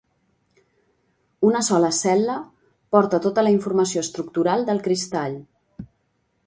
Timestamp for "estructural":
4.09-4.69